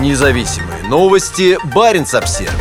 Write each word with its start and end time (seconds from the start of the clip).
Независимые 0.00 0.82
новости. 0.88 1.56
Барин 1.72 2.02
обсерва 2.02 2.52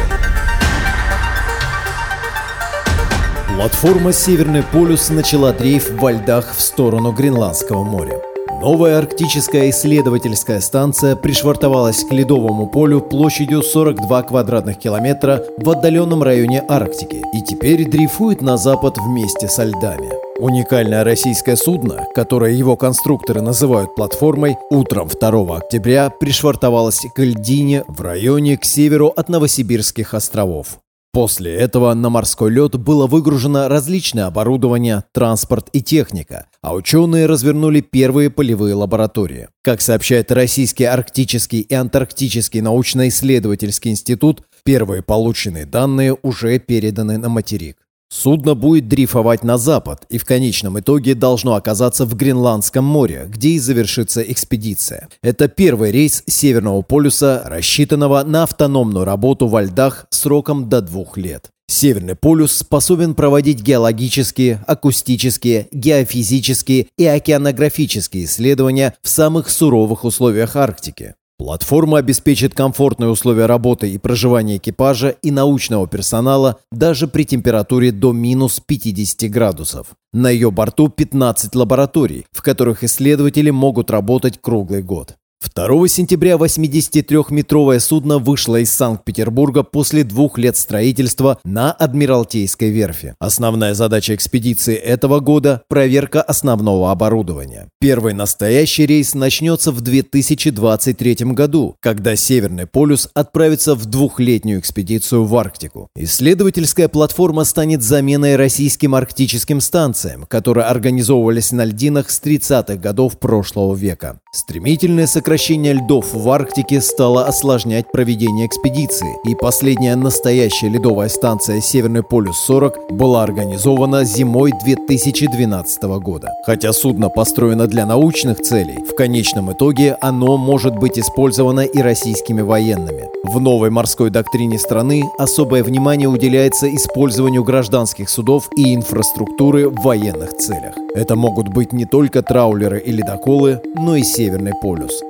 Платформа 3.55 4.13
«Северный 4.13 4.61
полюс» 4.61 5.09
начала 5.09 5.51
дрейф 5.51 5.89
во 5.99 6.11
льдах 6.11 6.53
в 6.55 6.61
сторону 6.61 7.11
Гренландского 7.11 7.83
моря. 7.83 8.21
Новая 8.61 8.99
арктическая 8.99 9.71
исследовательская 9.71 10.61
станция 10.61 11.15
пришвартовалась 11.15 12.03
к 12.03 12.11
ледовому 12.11 12.67
полю 12.67 13.01
площадью 13.01 13.63
42 13.63 14.23
квадратных 14.23 14.77
километра 14.77 15.43
в 15.57 15.69
отдаленном 15.69 16.21
районе 16.21 16.63
Арктики 16.69 17.23
и 17.33 17.41
теперь 17.41 17.89
дрейфует 17.89 18.41
на 18.41 18.57
запад 18.57 18.97
вместе 18.99 19.47
со 19.47 19.63
льдами. 19.63 20.22
Уникальное 20.39 21.03
российское 21.03 21.55
судно, 21.55 22.07
которое 22.15 22.53
его 22.53 22.75
конструкторы 22.75 23.41
называют 23.41 23.93
платформой, 23.95 24.57
утром 24.71 25.07
2 25.07 25.57
октября 25.57 26.09
пришвартовалось 26.09 27.01
к 27.13 27.19
льдине 27.19 27.83
в 27.87 28.01
районе 28.01 28.57
к 28.57 28.65
северу 28.65 29.07
от 29.09 29.29
Новосибирских 29.29 30.15
островов. 30.15 30.79
После 31.11 31.53
этого 31.53 31.93
на 31.93 32.09
морской 32.09 32.49
лед 32.49 32.75
было 32.79 33.05
выгружено 33.05 33.67
различное 33.67 34.25
оборудование, 34.25 35.03
транспорт 35.13 35.69
и 35.71 35.83
техника, 35.83 36.47
а 36.63 36.73
ученые 36.73 37.27
развернули 37.27 37.81
первые 37.81 38.31
полевые 38.31 38.73
лаборатории. 38.73 39.49
Как 39.61 39.81
сообщает 39.81 40.31
Российский 40.31 40.85
арктический 40.85 41.59
и 41.59 41.73
антарктический 41.75 42.61
научно-исследовательский 42.61 43.91
институт, 43.91 44.41
первые 44.65 45.03
полученные 45.03 45.67
данные 45.67 46.17
уже 46.23 46.57
переданы 46.57 47.19
на 47.19 47.29
материк. 47.29 47.77
Судно 48.15 48.53
будет 48.53 48.87
дрейфовать 48.87 49.43
на 49.43 49.57
запад 49.57 50.05
и 50.07 50.19
в 50.19 50.25
конечном 50.25 50.79
итоге 50.79 51.15
должно 51.15 51.55
оказаться 51.55 52.05
в 52.05 52.15
Гренландском 52.15 52.85
море, 52.85 53.25
где 53.27 53.49
и 53.49 53.59
завершится 53.59 54.21
экспедиция. 54.21 55.09
Это 55.23 55.47
первый 55.47 55.91
рейс 55.91 56.21
Северного 56.27 56.83
полюса, 56.83 57.41
рассчитанного 57.43 58.21
на 58.21 58.43
автономную 58.43 59.03
работу 59.03 59.47
во 59.47 59.63
льдах 59.63 60.05
сроком 60.11 60.69
до 60.69 60.81
двух 60.81 61.17
лет. 61.17 61.49
Северный 61.67 62.13
полюс 62.13 62.51
способен 62.51 63.15
проводить 63.15 63.63
геологические, 63.63 64.63
акустические, 64.67 65.67
геофизические 65.71 66.89
и 66.95 67.05
океанографические 67.07 68.25
исследования 68.25 68.93
в 69.01 69.09
самых 69.09 69.49
суровых 69.49 70.03
условиях 70.03 70.55
Арктики. 70.55 71.15
Платформа 71.43 71.97
обеспечит 71.97 72.53
комфортные 72.53 73.09
условия 73.09 73.47
работы 73.47 73.91
и 73.91 73.97
проживания 73.97 74.55
экипажа 74.55 75.09
и 75.09 75.29
научного 75.29 75.89
персонала 75.89 76.59
даже 76.71 77.05
при 77.05 77.25
температуре 77.25 77.91
до 77.91 78.13
минус 78.13 78.61
50 78.65 79.29
градусов. 79.29 79.87
На 80.13 80.29
ее 80.29 80.51
борту 80.51 80.87
15 80.87 81.53
лабораторий, 81.55 82.25
в 82.31 82.41
которых 82.41 82.85
исследователи 82.85 83.49
могут 83.49 83.91
работать 83.91 84.39
круглый 84.39 84.83
год. 84.83 85.17
2 85.53 85.87
сентября 85.87 86.33
83-метровое 86.33 87.79
судно 87.79 88.17
вышло 88.17 88.57
из 88.57 88.71
Санкт-Петербурга 88.71 89.63
после 89.63 90.03
двух 90.03 90.37
лет 90.37 90.57
строительства 90.57 91.39
на 91.43 91.71
Адмиралтейской 91.71 92.69
верфи. 92.69 93.15
Основная 93.19 93.73
задача 93.73 94.15
экспедиции 94.15 94.75
этого 94.75 95.19
года– 95.19 95.63
проверка 95.69 96.21
основного 96.21 96.91
оборудования. 96.91 97.69
Первый 97.79 98.13
настоящий 98.13 98.85
рейс 98.85 99.13
начнется 99.13 99.71
в 99.71 99.81
2023 99.81 101.15
году, 101.33 101.75
когда 101.79 102.15
Северный 102.15 102.65
полюс 102.65 103.09
отправится 103.13 103.75
в 103.75 103.85
двухлетнюю 103.85 104.59
экспедицию 104.59 105.25
в 105.25 105.35
Арктику. 105.35 105.89
Исследовательская 105.95 106.87
платформа 106.87 107.43
станет 107.43 107.83
заменой 107.83 108.35
российским 108.35 108.95
арктическим 108.95 109.61
станциям, 109.61 110.25
которые 110.25 110.65
организовывались 110.65 111.51
на 111.51 111.65
льдинах 111.65 112.09
с 112.09 112.21
30-х 112.21 112.75
годов 112.75 113.19
прошлого 113.19 113.75
века. 113.75 114.19
Стремительное 114.35 115.05
сокращение 115.05 115.73
льдов 115.73 116.11
в 116.11 116.27
Арктике 116.27 116.81
стало 116.81 117.25
осложнять 117.25 117.91
проведение 117.91 118.47
экспедиции, 118.47 119.15
и 119.29 119.35
последняя 119.35 119.95
настоящая 119.95 120.69
ледовая 120.69 121.07
станция 121.09 121.61
Северный 121.61 122.01
полюс-40 122.01 122.93
была 122.93 123.21
организована 123.21 124.03
зимой 124.05 124.51
2012 124.65 125.83
года. 125.99 126.31
Хотя 126.47 126.73
судно 126.73 127.09
построено 127.09 127.67
для 127.67 127.85
научных 127.85 128.41
целей, 128.41 128.83
в 128.83 128.95
конечном 128.95 129.53
итоге 129.53 129.97
оно 130.01 130.35
может 130.37 130.77
быть 130.77 130.97
использовано 130.97 131.59
и 131.59 131.79
российскими 131.83 132.41
военными. 132.41 133.09
В 133.25 133.39
новой 133.39 133.69
морской 133.69 134.09
доктрине 134.09 134.57
страны 134.57 135.03
особое 135.19 135.63
внимание 135.63 136.09
уделяется 136.09 136.67
использованию 136.75 137.43
гражданских 137.43 138.09
судов 138.09 138.49
и 138.57 138.73
инфраструктуры 138.73 139.69
в 139.69 139.81
военных 139.83 140.33
целях. 140.37 140.73
Это 140.95 141.15
могут 141.15 141.47
быть 141.49 141.71
не 141.71 141.85
только 141.85 142.21
траулеры 142.21 142.79
и 142.79 142.91
ледоколы, 142.91 143.61
но 143.75 143.95
и 143.95 144.03
Северный 144.23 144.53
полюс. 144.53 145.01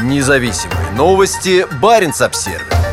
Независимые 0.00 0.92
новости. 0.92 1.66
Барин 1.82 2.14
обсервис 2.18 2.83